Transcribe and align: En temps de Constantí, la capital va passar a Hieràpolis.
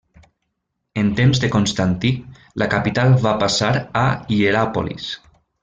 En 1.01 1.11
temps 1.19 1.41
de 1.43 1.49
Constantí, 1.55 2.11
la 2.63 2.69
capital 2.73 3.13
va 3.27 3.37
passar 3.45 3.71
a 4.05 4.07
Hieràpolis. 4.35 5.15